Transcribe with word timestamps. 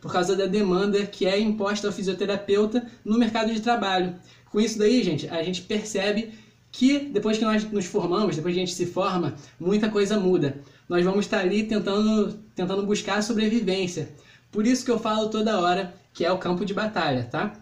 por 0.00 0.12
causa 0.12 0.36
da 0.36 0.46
demanda 0.46 1.06
que 1.06 1.26
é 1.26 1.38
imposta 1.38 1.86
ao 1.86 1.92
fisioterapeuta 1.92 2.86
no 3.04 3.18
mercado 3.18 3.52
de 3.52 3.60
trabalho. 3.60 4.14
Com 4.50 4.60
isso 4.60 4.78
daí, 4.78 5.02
gente, 5.02 5.28
a 5.28 5.42
gente 5.42 5.62
percebe 5.62 6.32
que 6.72 7.00
depois 7.00 7.38
que 7.38 7.44
nós 7.44 7.64
nos 7.70 7.86
formamos, 7.86 8.36
depois 8.36 8.54
que 8.54 8.60
a 8.60 8.64
gente 8.64 8.74
se 8.74 8.86
forma, 8.86 9.34
muita 9.58 9.88
coisa 9.88 10.18
muda. 10.18 10.60
Nós 10.88 11.04
vamos 11.04 11.26
estar 11.26 11.40
ali 11.40 11.64
tentando, 11.64 12.38
tentando 12.54 12.84
buscar 12.86 13.18
a 13.18 13.22
sobrevivência. 13.22 14.10
Por 14.50 14.66
isso 14.66 14.84
que 14.84 14.90
eu 14.90 14.98
falo 14.98 15.28
toda 15.28 15.60
hora 15.60 15.94
que 16.12 16.24
é 16.24 16.32
o 16.32 16.38
campo 16.38 16.64
de 16.64 16.74
batalha, 16.74 17.24
tá? 17.24 17.52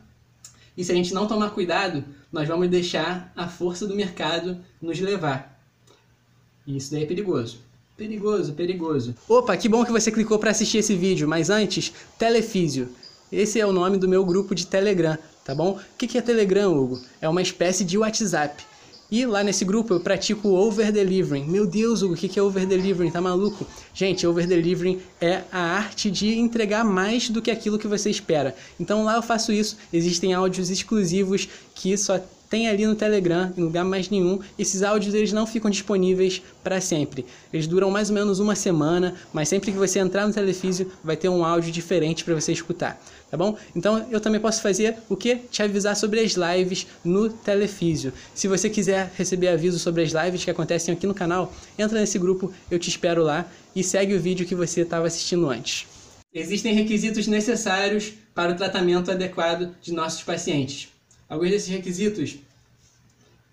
E 0.77 0.85
se 0.85 0.93
a 0.93 0.95
gente 0.95 1.13
não 1.13 1.27
tomar 1.27 1.51
cuidado, 1.51 2.05
nós 2.33 2.47
vamos 2.47 2.69
deixar 2.69 3.33
a 3.37 3.49
força 3.49 3.87
do 3.87 3.95
mercado 3.95 4.59
nos 4.81 4.99
levar. 5.01 5.61
E 6.67 6.77
isso 6.77 6.93
daí 6.93 7.03
é 7.03 7.07
perigoso. 7.07 7.59
Perigoso, 7.99 8.53
perigoso. 8.53 9.13
Opa, 9.29 9.57
que 9.57 9.69
bom 9.69 9.85
que 9.85 9.91
você 9.91 10.13
clicou 10.13 10.39
para 10.39 10.53
assistir 10.53 10.79
esse 10.79 10.95
vídeo, 10.95 11.27
mas 11.27 11.51
antes, 11.51 11.93
Telefísio. 12.17 12.89
Esse 13.31 13.59
é 13.59 13.67
o 13.67 13.73
nome 13.73 13.99
do 13.99 14.07
meu 14.09 14.25
grupo 14.25 14.55
de 14.55 14.69
Telegram, 14.69 15.19
tá 15.45 15.53
bom? 15.53 15.73
O 15.73 15.99
que 15.99 16.17
é 16.17 16.23
Telegram, 16.23 16.73
Hugo? 16.73 17.01
É 17.21 17.29
uma 17.29 17.43
espécie 17.43 17.85
de 17.85 17.99
WhatsApp. 17.99 18.65
E 19.11 19.27
lá 19.27 19.43
nesse 19.43 19.65
grupo 19.65 19.95
eu 19.95 19.99
pratico 19.99 20.49
over-delivering. 20.51 21.49
Meu 21.49 21.67
Deus, 21.67 22.01
Hugo, 22.01 22.15
o 22.15 22.17
que 22.17 22.39
é 22.39 22.43
over-delivering? 22.43 23.11
Tá 23.11 23.21
maluco? 23.21 23.67
Gente, 23.93 24.25
over-delivering 24.25 25.01
é 25.21 25.43
a 25.51 25.59
arte 25.59 26.09
de 26.09 26.39
entregar 26.39 26.85
mais 26.85 27.29
do 27.29 27.43
que 27.43 27.51
aquilo 27.51 27.81
que 27.81 27.89
você 27.89 28.09
espera. 28.09 28.55
Então 28.79 29.03
lá 29.03 29.17
eu 29.17 29.23
faço 29.23 29.51
isso. 29.51 29.77
Existem 29.93 30.33
áudios 30.35 30.71
exclusivos 30.71 31.49
que 31.75 31.99
só 31.99 32.21
tem 32.49 32.69
ali 32.69 32.87
no 32.87 32.95
Telegram, 32.95 33.53
em 33.57 33.63
lugar 33.63 33.85
mais 33.85 34.09
nenhum. 34.09 34.41
Esses 34.59 34.83
áudios 34.83 35.15
eles 35.15 35.33
não 35.33 35.47
ficam 35.47 35.71
disponíveis 35.71 36.43
para 36.63 36.81
sempre. 36.81 37.27
Eles 37.53 37.67
duram 37.67 37.91
mais 37.91 38.09
ou 38.09 38.15
menos 38.15 38.41
uma 38.41 38.55
semana, 38.55 39.15
mas 39.33 39.49
sempre 39.49 39.71
que 39.71 39.79
você 39.79 39.99
entrar 39.99 40.27
no 40.27 40.33
Telefísio 40.33 40.91
vai 41.05 41.17
ter 41.17 41.29
um 41.29 41.45
áudio 41.45 41.71
diferente 41.71 42.25
para 42.25 42.35
você 42.35 42.53
escutar, 42.53 43.01
tá 43.31 43.37
bom? 43.37 43.57
Então 43.77 44.07
eu 44.11 44.21
também 44.21 44.41
posso 44.41 44.63
fazer 44.63 44.97
o 45.09 45.17
que? 45.17 45.37
Te 45.37 45.63
avisar 45.63 45.97
sobre 45.97 46.21
as 46.21 46.33
lives 46.33 46.87
no 47.05 47.29
Telefísio. 47.29 48.13
Se 48.35 48.49
você 48.49 48.71
quiser 48.71 49.13
receber 49.17 49.49
aviso 49.49 49.79
sobre 49.79 50.03
as 50.03 50.13
lives 50.13 50.45
que 50.45 50.51
acontecem 50.51 50.95
aqui 50.95 51.07
no 51.07 51.15
canal, 51.15 51.53
entra 51.79 52.01
nesse 52.01 52.19
grupo, 52.19 52.53
eu 52.71 52.79
te 52.79 52.89
espero 52.89 53.23
lá 53.23 53.47
e 53.75 53.85
segue 53.85 54.15
o 54.15 54.21
vídeo 54.21 54.47
que 54.47 54.55
você 54.55 54.81
estava 54.81 55.07
assistindo 55.07 55.49
antes. 55.49 55.87
Existem 56.33 56.75
requisitos 56.75 57.27
necessários 57.27 58.13
para 58.35 58.53
o 58.53 58.57
tratamento 58.57 59.11
adequado 59.11 59.75
de 59.81 59.93
nossos 59.93 60.23
pacientes. 60.23 60.89
Alguns 61.29 61.51
desses 61.51 61.69
requisitos 61.69 62.39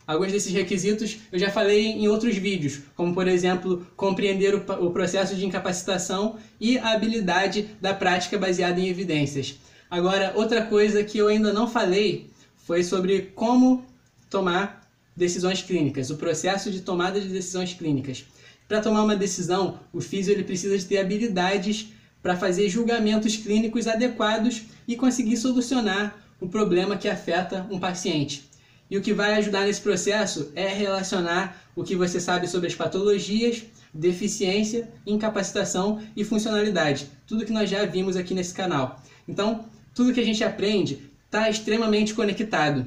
Alguns 0.07 0.31
desses 0.31 0.53
requisitos 0.53 1.17
eu 1.31 1.39
já 1.39 1.49
falei 1.49 1.87
em 1.87 2.07
outros 2.07 2.37
vídeos, 2.37 2.81
como 2.95 3.13
por 3.13 3.27
exemplo, 3.27 3.85
compreender 3.95 4.53
o, 4.53 4.59
o, 4.85 4.91
processo 4.91 5.35
de 5.35 5.45
incapacitação 5.45 6.37
e 6.61 6.77
a 6.77 6.91
habilidade 6.91 7.69
da 7.81 7.91
prática 7.91 8.37
baseada 8.37 8.79
em 8.79 8.87
evidências. 8.87 9.55
Agora, 9.89 10.33
outra 10.35 10.63
coisa 10.63 11.03
que 11.03 11.17
eu 11.17 11.27
ainda 11.27 11.51
não 11.51 11.67
falei 11.67 12.29
foi 12.55 12.83
sobre 12.83 13.31
como 13.33 13.83
tomar 14.29 14.87
decisões 15.15 15.63
clínicas, 15.63 16.11
o 16.11 16.17
processo 16.17 16.69
de 16.69 16.81
tomada 16.81 17.19
de 17.19 17.29
decisões 17.29 17.73
clínicas. 17.73 18.25
Para 18.67 18.81
tomar 18.81 19.03
uma 19.03 19.15
decisão, 19.15 19.79
o 19.91 20.01
físico 20.01 20.37
ele 20.37 20.43
precisa 20.43 20.77
de 20.77 20.85
ter 20.85 20.99
habilidades 20.99 21.87
para 22.21 22.35
fazer 22.35 22.69
julgamentos 22.69 23.37
clínicos 23.37 23.87
adequados 23.87 24.63
e 24.87 24.95
conseguir 24.95 25.37
solucionar 25.37 26.24
o 26.39 26.47
problema 26.47 26.97
que 26.97 27.07
afeta 27.07 27.65
um 27.69 27.79
paciente. 27.79 28.49
E 28.89 28.97
o 28.97 29.01
que 29.01 29.13
vai 29.13 29.33
ajudar 29.35 29.65
nesse 29.65 29.81
processo 29.81 30.51
é 30.55 30.67
relacionar 30.67 31.59
o 31.75 31.83
que 31.83 31.95
você 31.95 32.19
sabe 32.19 32.47
sobre 32.47 32.67
as 32.67 32.75
patologias, 32.75 33.63
deficiência, 33.93 34.89
incapacitação 35.07 36.01
e 36.15 36.23
funcionalidade. 36.23 37.07
Tudo 37.25 37.45
que 37.45 37.53
nós 37.53 37.69
já 37.69 37.85
vimos 37.85 38.15
aqui 38.15 38.33
nesse 38.33 38.53
canal. 38.53 39.01
Então, 39.27 39.65
tudo 39.93 40.13
que 40.13 40.19
a 40.19 40.25
gente 40.25 40.43
aprende 40.43 41.09
está 41.25 41.49
extremamente 41.49 42.13
conectado. 42.13 42.85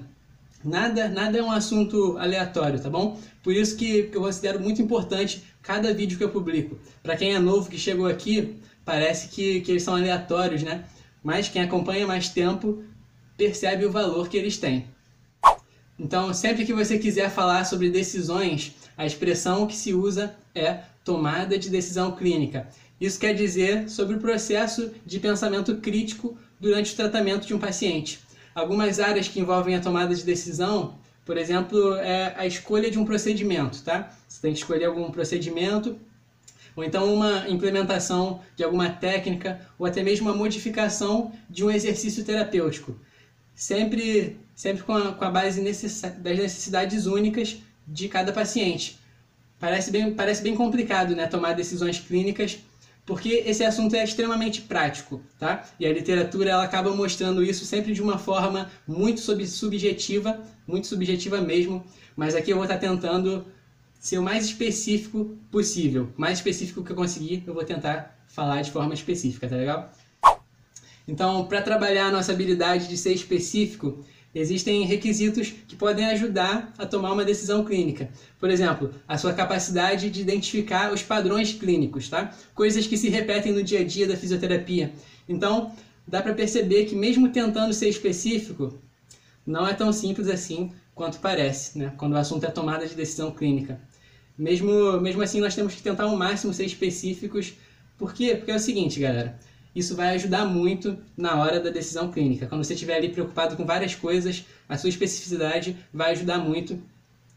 Nada, 0.64 1.08
nada 1.08 1.38
é 1.38 1.42
um 1.42 1.50
assunto 1.50 2.16
aleatório, 2.18 2.80
tá 2.80 2.90
bom? 2.90 3.18
Por 3.42 3.52
isso 3.52 3.77
que, 3.77 4.11
eu 4.12 4.20
considero 4.20 4.61
muito 4.61 4.83
importante 4.83 5.42
cada 5.62 5.92
vídeo 5.94 6.18
que 6.18 6.24
eu 6.24 6.30
publico. 6.30 6.78
Para 7.02 7.17
quem 7.17 7.34
é 7.34 7.39
novo 7.39 7.70
que 7.70 7.78
chegou 7.78 8.06
aqui, 8.06 8.56
parece 8.84 9.28
que, 9.28 9.61
que 9.61 9.70
eles 9.70 9.83
são 9.83 9.94
aleatórios, 9.94 10.62
né? 10.62 10.84
Mas 11.23 11.48
quem 11.48 11.62
acompanha 11.62 12.06
mais 12.06 12.28
tempo 12.28 12.83
percebe 13.38 13.86
o 13.86 13.90
valor 13.90 14.28
que 14.28 14.36
eles 14.36 14.58
têm. 14.58 14.86
Então, 15.96 16.34
sempre 16.34 16.66
que 16.66 16.72
você 16.74 16.98
quiser 16.98 17.30
falar 17.30 17.64
sobre 17.64 17.88
decisões, 17.88 18.74
a 18.96 19.06
expressão 19.06 19.66
que 19.66 19.76
se 19.76 19.94
usa 19.94 20.34
é 20.54 20.80
tomada 21.04 21.56
de 21.56 21.70
decisão 21.70 22.10
clínica. 22.12 22.68
Isso 23.00 23.18
quer 23.18 23.32
dizer 23.34 23.88
sobre 23.88 24.16
o 24.16 24.20
processo 24.20 24.90
de 25.06 25.20
pensamento 25.20 25.76
crítico 25.76 26.36
durante 26.60 26.92
o 26.92 26.96
tratamento 26.96 27.46
de 27.46 27.54
um 27.54 27.58
paciente. 27.58 28.18
Algumas 28.54 28.98
áreas 28.98 29.28
que 29.28 29.38
envolvem 29.38 29.76
a 29.76 29.80
tomada 29.80 30.12
de 30.12 30.24
decisão, 30.24 30.98
por 31.24 31.36
exemplo, 31.36 31.94
é 31.94 32.34
a 32.36 32.44
escolha 32.44 32.90
de 32.90 32.98
um 32.98 33.05
procedimento, 33.05 33.82
tá? 33.84 34.12
Você 34.28 34.40
tem 34.42 34.52
que 34.52 34.58
escolher 34.58 34.86
algum 34.86 35.12
procedimento, 35.12 35.96
ou 36.74 36.82
então 36.82 37.12
uma 37.12 37.48
implementação 37.48 38.40
de 38.56 38.64
alguma 38.64 38.90
técnica, 38.90 39.60
ou 39.78 39.86
até 39.86 40.02
mesmo 40.02 40.28
uma 40.28 40.36
modificação 40.36 41.32
de 41.48 41.64
um 41.64 41.70
exercício 41.70 42.24
terapêutico 42.24 42.96
sempre, 43.58 44.39
sempre 44.55 44.85
com, 44.85 44.95
a, 44.95 45.13
com 45.13 45.24
a 45.24 45.30
base 45.30 45.61
das 45.61 46.39
necessidades 46.39 47.07
únicas 47.07 47.57
de 47.86 48.08
cada 48.08 48.33
paciente. 48.33 49.01
Parece 49.58 49.91
bem, 49.91 50.14
parece 50.14 50.42
bem 50.42 50.55
complicado 50.55 51.17
né, 51.17 51.27
tomar 51.27 51.55
decisões 51.55 51.98
clínicas, 51.98 52.61
porque 53.05 53.42
esse 53.45 53.64
assunto 53.64 53.97
é 53.97 54.05
extremamente 54.05 54.61
prático, 54.61 55.20
tá? 55.41 55.67
E 55.80 55.85
a 55.85 55.92
literatura 55.92 56.51
ela 56.51 56.63
acaba 56.63 56.95
mostrando 56.95 57.42
isso 57.42 57.64
sempre 57.64 57.92
de 57.92 58.01
uma 58.01 58.17
forma 58.17 58.70
muito 58.86 59.20
sub, 59.20 59.45
subjetiva, 59.45 60.41
muito 60.64 60.86
subjetiva 60.86 61.41
mesmo, 61.41 61.85
mas 62.14 62.36
aqui 62.36 62.52
eu 62.52 62.57
vou 62.57 62.64
estar 62.64 62.79
tentando 62.79 63.45
ser 63.98 64.18
o 64.18 64.23
mais 64.23 64.45
específico 64.45 65.36
possível. 65.51 66.13
Mais 66.17 66.39
específico 66.39 66.85
que 66.85 66.92
eu 66.92 66.97
conseguir, 66.97 67.42
eu 67.45 67.55
vou 67.55 67.64
tentar 67.64 68.17
falar 68.29 68.63
de 68.63 68.70
forma 68.70 68.95
específica, 68.95 69.48
tá 69.48 69.57
legal? 69.57 69.91
Então, 71.08 71.46
para 71.46 71.63
trabalhar 71.63 72.08
a 72.08 72.13
nossa 72.13 72.33
habilidade 72.33 72.86
de 72.86 72.96
ser 72.98 73.14
específico, 73.14 74.05
existem 74.35 74.85
requisitos 74.85 75.55
que 75.67 75.74
podem 75.74 76.05
ajudar 76.05 76.70
a 76.77 76.85
tomar 76.85 77.13
uma 77.13 77.24
decisão 77.24 77.64
clínica. 77.64 78.11
Por 78.39 78.51
exemplo, 78.51 78.92
a 79.08 79.17
sua 79.17 79.33
capacidade 79.33 80.11
de 80.11 80.20
identificar 80.20 80.92
os 80.92 81.02
padrões 81.02 81.55
clínicos, 81.55 82.11
tá? 82.11 82.30
Coisas 82.55 82.86
que 82.86 82.98
se 82.98 83.08
repetem 83.08 83.55
no 83.55 83.63
dia 83.63 83.80
a 83.80 83.85
dia 83.85 84.07
da 84.07 84.18
fisioterapia. 84.18 84.92
Então, 85.27 85.73
dá 86.07 86.20
para 86.20 86.35
perceber 86.35 86.85
que 86.85 86.95
mesmo 86.95 87.30
tentando 87.30 87.73
ser 87.73 87.89
específico, 87.89 88.79
não 89.47 89.67
é 89.67 89.73
tão 89.73 89.91
simples 89.95 90.29
assim 90.29 90.70
quanto 90.95 91.20
parece, 91.20 91.79
né? 91.79 91.95
Quando 91.97 92.13
o 92.13 92.18
assunto 92.18 92.45
é 92.45 92.51
tomada 92.51 92.86
de 92.86 92.95
decisão 92.95 93.30
clínica. 93.30 93.80
Mesmo, 94.36 95.01
mesmo 95.01 95.23
assim, 95.23 95.41
nós 95.41 95.55
temos 95.55 95.74
que 95.74 95.80
tentar 95.80 96.05
ao 96.05 96.14
máximo 96.14 96.52
ser 96.52 96.67
específicos. 96.67 97.55
Por 97.97 98.13
quê? 98.13 98.35
Porque 98.36 98.52
é 98.52 98.57
o 98.57 98.61
seguinte, 98.61 99.01
galera 99.01 99.39
isso 99.78 99.94
vai 99.94 100.14
ajudar 100.14 100.44
muito 100.44 100.98
na 101.16 101.36
hora 101.36 101.61
da 101.61 101.70
decisão 101.70 102.11
clínica. 102.11 102.46
Quando 102.46 102.64
você 102.64 102.74
estiver 102.74 102.96
ali 102.96 103.08
preocupado 103.08 103.56
com 103.56 103.64
várias 103.64 103.94
coisas, 103.94 104.44
a 104.68 104.77
sua 104.77 104.90
especificidade 104.90 105.77
vai 105.92 106.12
ajudar 106.12 106.39
muito 106.39 106.83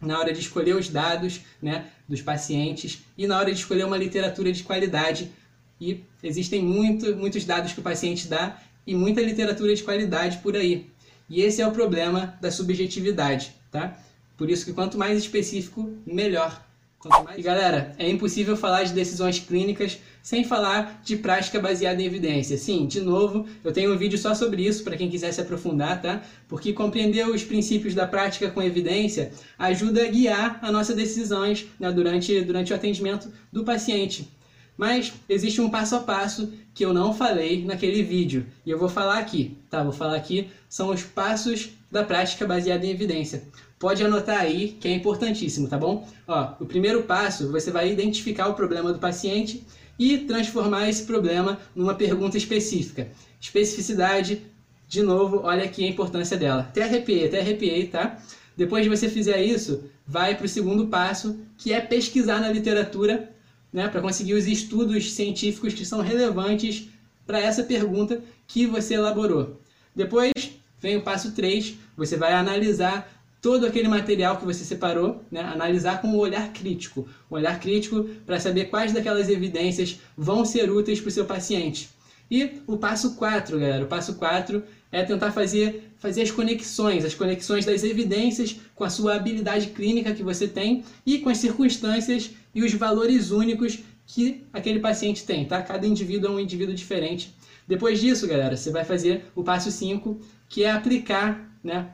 na 0.02 0.18
hora 0.18 0.34
de 0.34 0.40
escolher 0.40 0.76
os 0.76 0.90
dados 0.90 1.42
né, 1.62 1.86
dos 2.10 2.22
pacientes 2.22 3.04
e 3.18 3.28
na 3.28 3.38
hora 3.38 3.54
de 3.54 3.60
escolher 3.60 3.86
uma 3.86 3.98
literatura 3.98 4.52
de 4.52 4.64
qualidade. 4.64 5.32
E 5.80 6.04
existem 6.24 6.64
muito, 6.64 7.16
muitos 7.16 7.46
dados 7.46 7.74
que 7.74 7.80
o 7.80 7.84
paciente 7.84 8.28
dá 8.28 8.60
e 8.86 8.96
muita 8.96 9.22
literatura 9.22 9.76
de 9.76 9.84
qualidade 9.84 10.38
por 10.40 10.56
aí. 10.56 10.90
E 11.30 11.42
esse 11.42 11.62
é 11.62 11.68
o 11.68 11.72
problema 11.72 12.38
da 12.42 12.52
subjetividade, 12.52 13.54
tá? 13.72 13.98
Por 14.36 14.50
isso 14.50 14.66
que 14.66 14.74
quanto 14.74 14.98
mais 14.98 15.18
específico, 15.18 15.96
melhor. 16.06 16.62
E 17.36 17.42
galera, 17.42 17.96
é 17.98 18.08
impossível 18.08 18.56
falar 18.56 18.84
de 18.84 18.94
decisões 18.94 19.40
clínicas 19.40 20.00
sem 20.22 20.44
falar 20.44 21.02
de 21.04 21.16
prática 21.16 21.60
baseada 21.60 22.00
em 22.00 22.06
evidência. 22.06 22.58
Sim, 22.58 22.86
de 22.86 23.02
novo, 23.02 23.48
eu 23.64 23.72
tenho 23.72 23.92
um 23.92 23.98
vídeo 23.98 24.20
só 24.20 24.36
sobre 24.36 24.64
isso 24.64 24.84
para 24.84 24.96
quem 24.96 25.10
quiser 25.10 25.32
se 25.32 25.42
aprofundar, 25.42 26.00
tá? 26.00 26.22
Porque 26.48 26.74
compreender 26.74 27.28
os 27.28 27.44
princípios 27.44 27.96
da 27.96 28.06
prática 28.06 28.52
com 28.52 28.62
evidência 28.62 29.32
ajuda 29.58 30.04
a 30.04 30.08
guiar 30.08 30.60
as 30.62 30.72
nossas 30.72 30.96
decisões 30.96 31.66
né, 31.80 31.92
durante, 31.92 32.40
durante 32.42 32.72
o 32.72 32.76
atendimento 32.76 33.32
do 33.52 33.64
paciente. 33.64 34.30
Mas 34.78 35.12
existe 35.28 35.60
um 35.60 35.72
passo 35.72 35.96
a 35.96 36.00
passo 36.02 36.54
que 36.74 36.86
eu 36.86 36.94
não 36.94 37.14
falei 37.14 37.66
naquele 37.66 38.04
vídeo 38.04 38.46
e 38.64 38.70
eu 38.70 38.78
vou 38.78 38.90
falar 38.90 39.18
aqui, 39.18 39.58
tá? 39.72 39.82
Vou 39.82 39.92
falar 39.92 40.16
aqui, 40.16 40.50
são 40.70 40.90
os 40.90 41.02
passos 41.02 41.70
da 41.92 42.04
prática 42.04 42.46
baseada 42.46 42.86
em 42.86 42.92
evidência 42.92 43.44
pode 43.82 44.04
anotar 44.04 44.40
aí 44.40 44.78
que 44.80 44.88
é 44.88 44.94
importantíssimo, 44.94 45.68
tá 45.68 45.76
bom? 45.76 46.08
Ó, 46.28 46.54
o 46.60 46.66
primeiro 46.68 47.02
passo, 47.02 47.52
você 47.52 47.72
vai 47.72 47.92
identificar 47.92 48.48
o 48.48 48.54
problema 48.54 48.94
do 48.94 49.00
paciente 49.00 49.66
e 49.98 50.20
transformar 50.20 50.88
esse 50.88 51.04
problema 51.04 51.60
numa 51.76 51.96
pergunta 51.96 52.38
específica. 52.38 53.10
Especificidade, 53.42 54.44
de 54.88 55.02
novo, 55.02 55.42
olha 55.44 55.64
aqui 55.64 55.84
a 55.84 55.90
importância 55.90 56.38
dela. 56.38 56.62
Até 56.62 56.84
arrepiei, 56.84 57.26
até 57.26 57.40
arrepiei, 57.40 57.88
tá? 57.88 58.22
Depois 58.56 58.84
de 58.84 58.90
você 58.90 59.10
fizer 59.10 59.42
isso, 59.42 59.84
vai 60.06 60.38
para 60.38 60.46
o 60.46 60.50
segundo 60.50 60.86
passo, 60.86 61.40
que 61.58 61.74
é 61.74 61.82
pesquisar 61.82 62.40
na 62.40 62.52
literatura, 62.52 63.32
né, 63.74 63.88
para 63.88 64.00
conseguir 64.00 64.36
os 64.36 64.46
estudos 64.46 65.12
científicos 65.12 65.74
que 65.74 65.86
são 65.86 66.02
relevantes 66.02 66.88
para 67.26 67.40
essa 67.40 67.64
pergunta 67.64 68.22
que 68.46 68.68
você 68.68 68.94
elaborou. 68.94 69.60
Depois 69.96 70.34
vem 70.80 70.98
o 70.98 71.02
passo 71.02 71.32
3, 71.32 71.76
você 71.98 72.16
vai 72.16 72.34
analisar 72.34 73.21
todo 73.42 73.66
aquele 73.66 73.88
material 73.88 74.38
que 74.38 74.46
você 74.46 74.64
separou, 74.64 75.26
né? 75.32 75.42
analisar 75.42 76.00
com 76.00 76.10
um 76.10 76.18
olhar 76.18 76.54
crítico. 76.54 77.08
Um 77.30 77.36
olhar 77.36 77.60
crítico 77.60 78.04
para 78.26 78.40
saber 78.40 78.66
quais 78.66 78.94
daquelas 78.94 79.30
evidências 79.30 80.00
vão 80.16 80.46
ser 80.46 80.72
úteis 80.72 81.00
para 81.00 81.10
o 81.10 81.12
seu 81.12 81.26
paciente. 81.26 81.90
E 82.30 82.62
o 82.66 82.78
passo 82.78 83.16
4, 83.16 83.60
galera, 83.60 83.84
o 83.84 83.88
passo 83.88 84.16
4 84.16 84.64
é 84.90 85.04
tentar 85.04 85.32
fazer, 85.32 85.92
fazer 85.98 86.22
as 86.22 86.32
conexões, 86.32 87.04
as 87.04 87.14
conexões 87.14 87.66
das 87.66 87.84
evidências 87.84 88.56
com 88.74 88.86
a 88.86 88.90
sua 88.90 89.16
habilidade 89.16 89.68
clínica 89.68 90.14
que 90.14 90.24
você 90.24 90.48
tem 90.48 90.84
e 91.06 91.20
com 91.20 91.30
as 91.30 91.40
circunstâncias 91.40 92.32
e 92.56 92.64
os 92.64 92.74
valores 92.74 93.32
únicos 93.32 93.80
que 94.06 94.46
aquele 94.54 94.80
paciente 94.80 95.26
tem, 95.26 95.46
tá? 95.46 95.62
Cada 95.62 95.86
indivíduo 95.86 96.30
é 96.30 96.36
um 96.36 96.40
indivíduo 96.40 96.76
diferente. 96.76 97.34
Depois 97.68 98.00
disso, 98.00 98.28
galera, 98.28 98.56
você 98.56 98.72
vai 98.72 98.86
fazer 98.86 99.26
o 99.36 99.44
passo 99.44 99.72
5, 99.72 100.20
que 100.48 100.64
é 100.64 100.72
aplicar 100.72 101.58
né, 101.64 101.90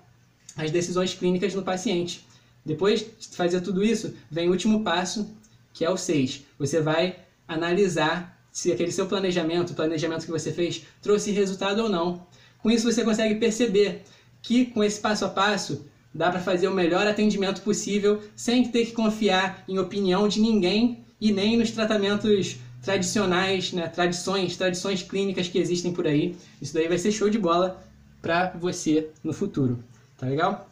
as 0.57 0.71
decisões 0.71 1.13
clínicas 1.13 1.53
no 1.53 1.63
paciente. 1.63 2.25
Depois 2.65 2.99
de 2.99 3.27
fazer 3.35 3.61
tudo 3.61 3.83
isso, 3.83 4.13
vem 4.29 4.49
o 4.49 4.51
último 4.51 4.83
passo, 4.83 5.29
que 5.73 5.85
é 5.85 5.89
o 5.89 5.95
6. 5.95 6.43
Você 6.59 6.81
vai 6.81 7.15
analisar 7.47 8.37
se 8.51 8.71
aquele 8.71 8.91
seu 8.91 9.05
planejamento, 9.05 9.71
o 9.71 9.75
planejamento 9.75 10.25
que 10.25 10.31
você 10.31 10.51
fez, 10.51 10.83
trouxe 11.01 11.31
resultado 11.31 11.83
ou 11.83 11.89
não. 11.89 12.25
Com 12.61 12.71
isso 12.71 12.91
você 12.91 13.03
consegue 13.03 13.35
perceber 13.35 14.01
que 14.41 14.65
com 14.65 14.83
esse 14.83 14.99
passo 14.99 15.25
a 15.25 15.29
passo 15.29 15.85
dá 16.13 16.31
para 16.31 16.39
fazer 16.39 16.67
o 16.67 16.73
melhor 16.73 17.05
atendimento 17.05 17.61
possível 17.61 18.21
sem 18.35 18.67
ter 18.69 18.87
que 18.87 18.91
confiar 18.93 19.63
em 19.67 19.77
opinião 19.77 20.27
de 20.27 20.41
ninguém 20.41 21.05
e 21.21 21.31
nem 21.31 21.55
nos 21.55 21.71
tratamentos 21.71 22.57
tradicionais, 22.81 23.73
né, 23.73 23.87
tradições, 23.87 24.57
tradições 24.57 25.03
clínicas 25.03 25.47
que 25.47 25.59
existem 25.59 25.93
por 25.93 26.07
aí. 26.07 26.35
Isso 26.61 26.73
daí 26.73 26.87
vai 26.87 26.97
ser 26.97 27.11
show 27.11 27.29
de 27.29 27.37
bola 27.37 27.83
para 28.21 28.51
você 28.57 29.09
no 29.23 29.33
futuro. 29.33 29.83
Tá 30.17 30.27
legal? 30.27 30.69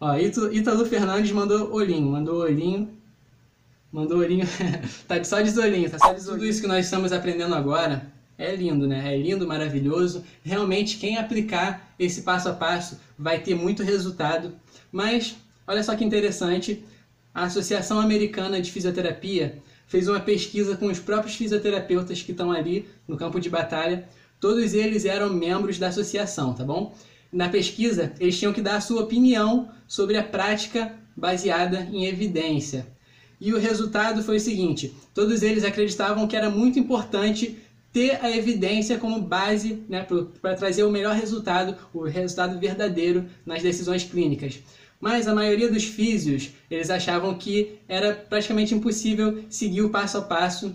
Ó, 0.00 0.16
Ítalo 0.16 0.86
Fernandes 0.86 1.32
mandou 1.32 1.72
olhinho, 1.72 2.10
mandou 2.10 2.36
olhinho 2.36 2.88
Mandou 3.94 4.18
olhinho. 4.18 4.44
tá 5.06 5.22
só 5.22 5.40
de 5.40 5.56
olhinho, 5.56 5.88
tá 5.88 6.00
só 6.00 6.12
de 6.12 6.24
Tudo 6.24 6.44
isso 6.44 6.60
que 6.60 6.66
nós 6.66 6.84
estamos 6.84 7.12
aprendendo 7.12 7.54
agora 7.54 8.04
é 8.36 8.52
lindo, 8.52 8.88
né? 8.88 9.14
É 9.14 9.16
lindo, 9.16 9.46
maravilhoso. 9.46 10.24
Realmente, 10.42 10.96
quem 10.96 11.16
aplicar 11.16 11.94
esse 11.96 12.22
passo 12.22 12.48
a 12.48 12.52
passo 12.52 12.98
vai 13.16 13.38
ter 13.38 13.54
muito 13.54 13.84
resultado. 13.84 14.52
Mas, 14.90 15.36
olha 15.64 15.80
só 15.80 15.94
que 15.94 16.04
interessante, 16.04 16.84
a 17.32 17.44
Associação 17.44 18.00
Americana 18.00 18.60
de 18.60 18.72
Fisioterapia 18.72 19.58
fez 19.86 20.08
uma 20.08 20.18
pesquisa 20.18 20.76
com 20.76 20.86
os 20.86 20.98
próprios 20.98 21.36
fisioterapeutas 21.36 22.20
que 22.20 22.32
estão 22.32 22.50
ali 22.50 22.88
no 23.06 23.16
campo 23.16 23.38
de 23.38 23.48
batalha. 23.48 24.08
Todos 24.40 24.74
eles 24.74 25.04
eram 25.04 25.32
membros 25.32 25.78
da 25.78 25.86
associação, 25.86 26.52
tá 26.52 26.64
bom? 26.64 26.92
Na 27.34 27.48
pesquisa, 27.48 28.12
eles 28.20 28.38
tinham 28.38 28.52
que 28.52 28.62
dar 28.62 28.76
a 28.76 28.80
sua 28.80 29.02
opinião 29.02 29.68
sobre 29.88 30.16
a 30.16 30.22
prática 30.22 30.94
baseada 31.16 31.80
em 31.92 32.06
evidência. 32.06 32.86
E 33.40 33.52
o 33.52 33.58
resultado 33.58 34.22
foi 34.22 34.36
o 34.36 34.40
seguinte: 34.40 34.94
todos 35.12 35.42
eles 35.42 35.64
acreditavam 35.64 36.28
que 36.28 36.36
era 36.36 36.48
muito 36.48 36.78
importante 36.78 37.58
ter 37.92 38.24
a 38.24 38.30
evidência 38.30 38.98
como 38.98 39.20
base 39.20 39.82
né, 39.88 40.06
para 40.40 40.54
trazer 40.54 40.84
o 40.84 40.92
melhor 40.92 41.16
resultado, 41.16 41.76
o 41.92 42.04
resultado 42.04 42.56
verdadeiro 42.60 43.26
nas 43.44 43.64
decisões 43.64 44.04
clínicas. 44.04 44.60
Mas 45.00 45.26
a 45.26 45.34
maioria 45.34 45.68
dos 45.68 45.82
físios, 45.82 46.50
eles 46.70 46.88
achavam 46.88 47.34
que 47.34 47.80
era 47.88 48.14
praticamente 48.14 48.76
impossível 48.76 49.42
seguir 49.50 49.82
o 49.82 49.90
passo 49.90 50.18
a 50.18 50.22
passo 50.22 50.72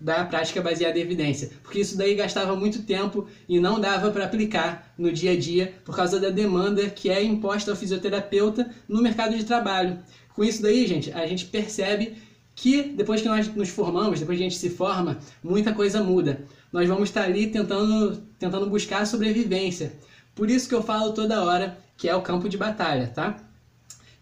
da 0.00 0.24
prática 0.24 0.60
baseada 0.60 0.98
em 0.98 1.02
evidência, 1.02 1.50
porque 1.62 1.80
isso 1.80 1.96
daí 1.96 2.14
gastava 2.14 2.54
muito 2.56 2.82
tempo 2.82 3.26
e 3.48 3.58
não 3.58 3.80
dava 3.80 4.10
para 4.10 4.24
aplicar 4.24 4.92
no 4.98 5.12
dia 5.12 5.32
a 5.32 5.38
dia 5.38 5.74
por 5.84 5.96
causa 5.96 6.20
da 6.20 6.30
demanda 6.30 6.90
que 6.90 7.08
é 7.08 7.22
imposta 7.22 7.70
ao 7.70 7.76
fisioterapeuta 7.76 8.70
no 8.88 9.00
mercado 9.00 9.36
de 9.36 9.44
trabalho. 9.44 9.98
Com 10.34 10.44
isso 10.44 10.60
daí, 10.60 10.86
gente, 10.86 11.12
a 11.12 11.26
gente 11.26 11.46
percebe 11.46 12.16
que 12.54 12.82
depois 12.82 13.22
que 13.22 13.28
nós 13.28 13.48
nos 13.54 13.68
formamos, 13.68 14.20
depois 14.20 14.36
que 14.38 14.44
a 14.44 14.48
gente 14.48 14.58
se 14.58 14.70
forma, 14.70 15.18
muita 15.42 15.72
coisa 15.72 16.02
muda. 16.02 16.44
Nós 16.72 16.88
vamos 16.88 17.08
estar 17.08 17.22
ali 17.22 17.46
tentando, 17.46 18.16
tentando 18.38 18.68
buscar 18.68 19.02
a 19.02 19.06
sobrevivência. 19.06 19.92
Por 20.34 20.50
isso 20.50 20.68
que 20.68 20.74
eu 20.74 20.82
falo 20.82 21.12
toda 21.12 21.44
hora 21.44 21.78
que 21.96 22.08
é 22.08 22.14
o 22.14 22.22
campo 22.22 22.48
de 22.48 22.56
batalha, 22.56 23.06
tá? 23.06 23.36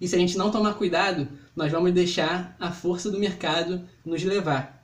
E 0.00 0.06
se 0.06 0.14
a 0.14 0.18
gente 0.18 0.36
não 0.36 0.50
tomar 0.50 0.74
cuidado, 0.74 1.28
nós 1.56 1.70
vamos 1.70 1.92
deixar 1.92 2.56
a 2.58 2.70
força 2.70 3.10
do 3.10 3.18
mercado 3.18 3.82
nos 4.04 4.22
levar. 4.22 4.81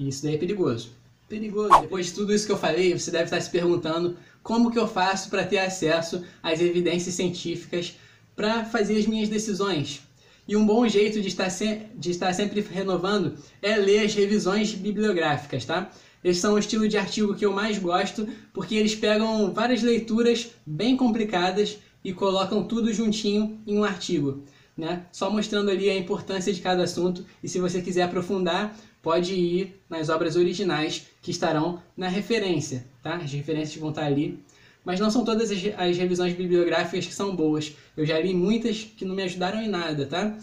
E 0.00 0.08
isso 0.08 0.22
daí 0.22 0.36
é 0.36 0.38
perigoso. 0.38 0.92
Perigoso. 1.28 1.78
Depois 1.82 2.06
de 2.06 2.14
tudo 2.14 2.32
isso 2.32 2.46
que 2.46 2.52
eu 2.52 2.56
falei, 2.56 2.98
você 2.98 3.10
deve 3.10 3.24
estar 3.24 3.38
se 3.38 3.50
perguntando 3.50 4.16
como 4.42 4.70
que 4.70 4.78
eu 4.78 4.88
faço 4.88 5.28
para 5.28 5.44
ter 5.44 5.58
acesso 5.58 6.24
às 6.42 6.58
evidências 6.58 7.14
científicas 7.14 7.98
para 8.34 8.64
fazer 8.64 8.96
as 8.96 9.06
minhas 9.06 9.28
decisões. 9.28 10.00
E 10.48 10.56
um 10.56 10.64
bom 10.64 10.88
jeito 10.88 11.20
de 11.20 11.28
estar, 11.28 11.50
se... 11.50 11.82
de 11.94 12.10
estar 12.10 12.32
sempre 12.32 12.62
renovando 12.62 13.36
é 13.60 13.76
ler 13.76 14.06
as 14.06 14.14
revisões 14.14 14.72
bibliográficas, 14.72 15.66
tá? 15.66 15.90
Eles 16.24 16.38
são 16.38 16.54
o 16.54 16.58
estilo 16.58 16.88
de 16.88 16.96
artigo 16.96 17.34
que 17.34 17.44
eu 17.44 17.52
mais 17.52 17.76
gosto, 17.76 18.26
porque 18.54 18.76
eles 18.76 18.94
pegam 18.94 19.52
várias 19.52 19.82
leituras 19.82 20.52
bem 20.64 20.96
complicadas 20.96 21.76
e 22.02 22.14
colocam 22.14 22.64
tudo 22.64 22.90
juntinho 22.90 23.60
em 23.66 23.76
um 23.76 23.84
artigo, 23.84 24.42
né? 24.80 25.06
Só 25.12 25.30
mostrando 25.30 25.70
ali 25.70 25.88
a 25.88 25.96
importância 25.96 26.52
de 26.52 26.60
cada 26.60 26.82
assunto. 26.82 27.24
E 27.42 27.48
se 27.48 27.60
você 27.60 27.80
quiser 27.80 28.02
aprofundar, 28.02 28.76
pode 29.02 29.34
ir 29.34 29.80
nas 29.88 30.08
obras 30.08 30.34
originais 30.34 31.06
que 31.22 31.30
estarão 31.30 31.80
na 31.96 32.08
referência, 32.08 32.84
tá? 33.02 33.16
As 33.16 33.32
referências 33.32 33.76
vão 33.76 33.90
estar 33.90 34.04
ali 34.04 34.42
mas 34.84 34.98
não 34.98 35.10
são 35.10 35.24
todas 35.24 35.50
as, 35.50 35.96
revisões 35.96 36.32
bibliográficas 36.32 37.06
que 37.06 37.14
são 37.14 37.36
boas. 37.36 37.76
Eu 37.96 38.06
já 38.06 38.18
li 38.18 38.32
muitas 38.32 38.82
que 38.96 39.04
não 39.04 39.14
me 39.14 39.22
ajudaram 39.22 39.60
em 39.60 39.68
nada, 39.68 40.06
tá? 40.06 40.36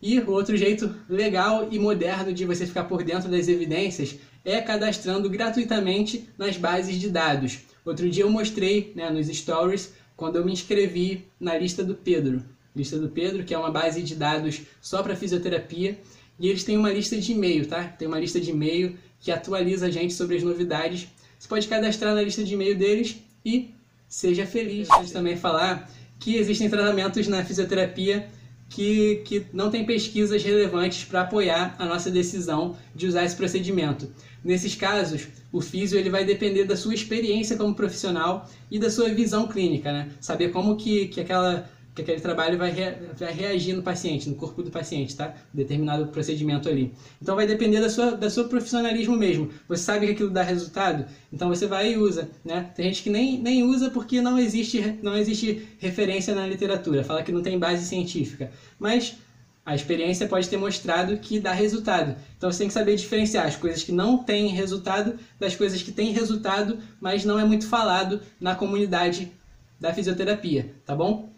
E 0.00 0.20
outro 0.20 0.56
jeito 0.56 0.94
legal 1.08 1.68
e 1.70 1.78
moderno 1.78 2.32
de 2.32 2.44
você 2.44 2.66
ficar 2.66 2.84
por 2.84 3.02
dentro 3.02 3.30
das 3.30 3.48
evidências 3.48 4.16
é 4.44 4.60
cadastrando 4.60 5.28
gratuitamente 5.30 6.28
nas 6.36 6.56
bases 6.56 7.00
de 7.00 7.08
dados. 7.08 7.60
Outro 7.84 8.08
dia 8.10 8.24
eu 8.24 8.30
mostrei 8.30 8.92
né, 8.94 9.10
nos 9.10 9.26
stories 9.26 9.94
quando 10.16 10.36
eu 10.36 10.44
me 10.44 10.52
inscrevi 10.52 11.26
na 11.40 11.56
lista 11.56 11.82
do 11.82 11.94
Pedro. 11.94 12.44
Lista 12.76 12.98
do 12.98 13.08
Pedro, 13.08 13.42
que 13.42 13.54
é 13.54 13.58
uma 13.58 13.70
base 13.70 14.02
de 14.02 14.14
dados 14.14 14.60
só 14.80 15.02
para 15.02 15.16
fisioterapia. 15.16 15.98
E 16.38 16.48
eles 16.48 16.62
têm 16.62 16.76
uma 16.76 16.92
lista 16.92 17.16
de 17.16 17.32
e-mail, 17.32 17.66
tá? 17.66 17.84
Tem 17.84 18.06
uma 18.06 18.20
lista 18.20 18.38
de 18.38 18.50
e-mail 18.50 18.96
que 19.18 19.32
atualiza 19.32 19.86
a 19.86 19.90
gente 19.90 20.12
sobre 20.12 20.36
as 20.36 20.42
novidades. 20.42 21.08
Você 21.38 21.48
pode 21.48 21.66
cadastrar 21.66 22.14
na 22.14 22.20
lista 22.20 22.44
de 22.44 22.52
e-mail 22.52 22.76
deles 22.76 23.16
e 23.44 23.70
seja 24.06 24.44
feliz. 24.46 24.88
Pode 24.88 25.10
também 25.10 25.36
falar 25.36 25.90
que 26.20 26.36
existem 26.36 26.68
tratamentos 26.68 27.26
na 27.26 27.42
fisioterapia 27.42 28.28
que, 28.68 29.22
que 29.24 29.46
não 29.52 29.70
tem 29.70 29.86
pesquisas 29.86 30.42
relevantes 30.42 31.04
para 31.04 31.22
apoiar 31.22 31.76
a 31.78 31.86
nossa 31.86 32.10
decisão 32.10 32.76
de 32.94 33.06
usar 33.06 33.24
esse 33.24 33.36
procedimento. 33.36 34.10
Nesses 34.44 34.74
casos, 34.74 35.28
o 35.50 35.60
físio 35.60 35.98
ele 35.98 36.10
vai 36.10 36.24
depender 36.24 36.64
da 36.64 36.76
sua 36.76 36.94
experiência 36.94 37.56
como 37.56 37.74
profissional 37.74 38.48
e 38.70 38.78
da 38.78 38.90
sua 38.90 39.08
visão 39.08 39.48
clínica, 39.48 39.92
né? 39.92 40.10
Saber 40.20 40.50
como 40.50 40.76
que, 40.76 41.08
que 41.08 41.20
aquela 41.20 41.68
que 41.96 42.02
aquele 42.02 42.20
trabalho 42.20 42.58
vai, 42.58 42.70
vai 43.18 43.32
reagir 43.32 43.74
no 43.74 43.82
paciente, 43.82 44.28
no 44.28 44.34
corpo 44.34 44.62
do 44.62 44.70
paciente, 44.70 45.16
tá? 45.16 45.34
Determinado 45.52 46.06
procedimento 46.08 46.68
ali. 46.68 46.92
Então 47.20 47.34
vai 47.34 47.46
depender 47.46 47.80
da 47.80 47.88
sua, 47.88 48.10
da 48.10 48.28
seu 48.28 48.46
profissionalismo 48.48 49.16
mesmo. 49.16 49.50
Você 49.66 49.82
sabe 49.82 50.04
que 50.04 50.12
aquilo 50.12 50.28
dá 50.28 50.42
resultado, 50.42 51.06
então 51.32 51.48
você 51.48 51.66
vai 51.66 51.94
e 51.94 51.96
usa, 51.96 52.28
né? 52.44 52.70
Tem 52.76 52.84
gente 52.84 53.02
que 53.02 53.08
nem, 53.08 53.40
nem 53.40 53.62
usa 53.62 53.88
porque 53.88 54.20
não 54.20 54.38
existe, 54.38 54.98
não 55.02 55.16
existe 55.16 55.66
referência 55.78 56.34
na 56.34 56.46
literatura, 56.46 57.02
fala 57.02 57.22
que 57.22 57.32
não 57.32 57.42
tem 57.42 57.58
base 57.58 57.86
científica. 57.86 58.52
Mas 58.78 59.16
a 59.64 59.74
experiência 59.74 60.28
pode 60.28 60.50
ter 60.50 60.58
mostrado 60.58 61.16
que 61.16 61.40
dá 61.40 61.52
resultado. 61.52 62.14
Então 62.36 62.52
você 62.52 62.58
tem 62.58 62.68
que 62.68 62.74
saber 62.74 62.94
diferenciar 62.94 63.46
as 63.46 63.56
coisas 63.56 63.82
que 63.82 63.90
não 63.90 64.18
têm 64.18 64.48
resultado 64.48 65.18
das 65.40 65.56
coisas 65.56 65.80
que 65.80 65.92
têm 65.92 66.12
resultado, 66.12 66.78
mas 67.00 67.24
não 67.24 67.40
é 67.40 67.44
muito 67.44 67.66
falado 67.66 68.20
na 68.38 68.54
comunidade 68.54 69.32
da 69.80 69.94
fisioterapia, 69.94 70.74
tá 70.84 70.94
bom? 70.94 71.34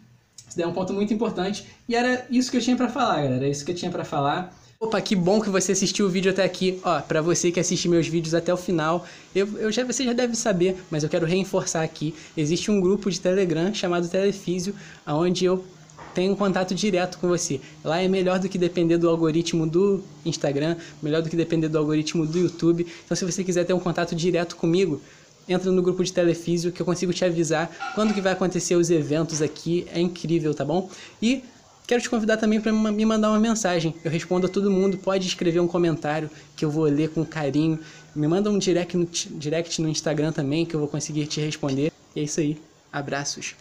Isso 0.47 0.57
daí 0.57 0.65
é 0.65 0.67
um 0.67 0.73
ponto 0.73 0.93
muito 0.93 1.13
importante. 1.13 1.65
E 1.87 1.95
era 1.95 2.25
isso 2.29 2.49
que 2.51 2.57
eu 2.57 2.61
tinha 2.61 2.75
para 2.75 2.89
falar, 2.89 3.15
galera. 3.17 3.35
Era 3.35 3.47
isso 3.47 3.65
que 3.65 3.71
eu 3.71 3.75
tinha 3.75 3.91
para 3.91 4.03
falar. 4.03 4.53
Opa, 4.81 5.01
que 5.01 5.13
bom 5.13 5.41
que 5.41 5.49
você 5.49 5.73
assistiu 5.73 6.05
o 6.05 6.09
vídeo 6.09 6.31
até 6.31 6.41
aqui. 6.43 6.79
Ó, 6.83 7.01
para 7.01 7.21
você 7.21 7.51
que 7.51 7.59
assiste 7.59 7.89
meus 7.89 8.07
vídeos 8.07 8.33
até 8.33 8.53
o 8.53 8.55
final, 8.55 9.05
eu, 9.35 9.45
eu 9.57 9.71
já, 9.71 9.83
você 9.83 10.05
já 10.05 10.13
deve 10.13 10.35
saber, 10.35 10.77
mas 10.89 11.03
eu 11.03 11.09
quero 11.09 11.25
reforçar 11.25 11.83
aqui. 11.83 12.15
Existe 12.37 12.71
um 12.71 12.79
grupo 12.79 13.11
de 13.11 13.19
Telegram 13.19 13.73
chamado 13.73 14.07
Telefísio, 14.07 14.73
onde 15.05 15.43
eu 15.43 15.65
tenho 16.13 16.35
contato 16.35 16.73
direto 16.73 17.17
com 17.17 17.27
você. 17.27 17.59
Lá 17.83 18.01
é 18.01 18.07
melhor 18.07 18.39
do 18.39 18.47
que 18.47 18.57
depender 18.57 18.97
do 18.97 19.09
algoritmo 19.09 19.67
do 19.67 20.01
Instagram, 20.25 20.77
melhor 21.01 21.21
do 21.21 21.29
que 21.29 21.35
depender 21.35 21.67
do 21.67 21.77
algoritmo 21.77 22.25
do 22.25 22.39
YouTube. 22.39 22.87
Então, 23.05 23.17
se 23.17 23.25
você 23.25 23.43
quiser 23.43 23.65
ter 23.65 23.73
um 23.73 23.79
contato 23.79 24.15
direto 24.15 24.55
comigo, 24.55 25.01
entra 25.49 25.71
no 25.71 25.81
grupo 25.81 26.03
de 26.03 26.13
Telefísio 26.13 26.71
que 26.71 26.81
eu 26.81 26.85
consigo 26.85 27.11
te 27.11 27.25
avisar 27.25 27.69
quando 27.95 28.13
que 28.13 28.21
vai 28.21 28.33
acontecer 28.33 28.75
os 28.75 28.89
eventos 28.89 29.41
aqui. 29.41 29.87
É 29.91 29.99
incrível, 29.99 30.53
tá 30.53 30.63
bom? 30.63 30.89
E 31.21 31.43
quero 31.87 32.01
te 32.01 32.09
convidar 32.09 32.37
também 32.37 32.61
para 32.61 32.71
me 32.71 33.05
mandar 33.05 33.29
uma 33.29 33.39
mensagem. 33.39 33.95
Eu 34.03 34.11
respondo 34.11 34.45
a 34.45 34.49
todo 34.49 34.69
mundo. 34.69 34.97
Pode 34.97 35.27
escrever 35.27 35.59
um 35.59 35.67
comentário 35.67 36.29
que 36.55 36.63
eu 36.63 36.69
vou 36.69 36.83
ler 36.85 37.09
com 37.09 37.25
carinho 37.25 37.79
Me 38.15 38.27
manda 38.27 38.49
um 38.49 38.57
direct 38.57 38.95
no, 38.95 39.05
direct 39.05 39.81
no 39.81 39.89
Instagram 39.89 40.31
também 40.31 40.65
que 40.65 40.75
eu 40.75 40.79
vou 40.79 40.89
conseguir 40.89 41.25
te 41.25 41.41
responder. 41.41 41.91
E 42.15 42.19
é 42.19 42.23
isso 42.23 42.39
aí. 42.39 42.57
Abraços. 42.91 43.55